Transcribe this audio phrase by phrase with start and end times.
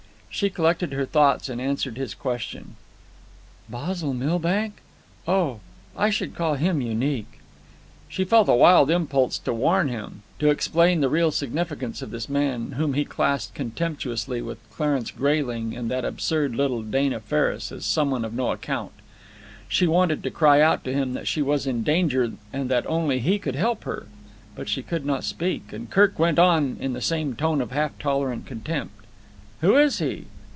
[0.33, 2.77] She collected her thoughts and answered his question.
[3.69, 4.75] "Basil Milbank?
[5.27, 5.59] Oh,
[5.95, 7.39] I should call him unique."
[8.07, 12.29] She felt a wild impulse to warn him, to explain the real significance of this
[12.29, 17.85] man whom he classed contemptuously with Clarence Grayling and that absurd little Dana Ferris as
[17.85, 18.93] somebody of no account.
[19.67, 23.19] She wanted to cry out to him that she was in danger and that only
[23.19, 24.07] he could help her.
[24.55, 27.99] But she could not speak, and Kirk went on in the same tone of half
[27.99, 28.93] tolerant contempt:
[29.61, 30.25] "Who is he?"